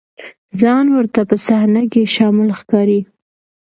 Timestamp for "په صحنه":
1.29-1.83